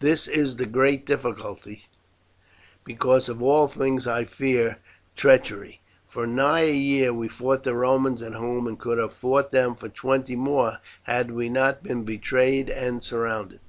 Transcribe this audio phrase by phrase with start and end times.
[0.00, 1.86] This is the great difficulty,
[2.82, 4.78] because of all things I fear
[5.16, 9.52] treachery; for nigh a year we fought the Romans at home, and could have fought
[9.52, 13.60] them for twenty more had we not been betrayed and surrounded.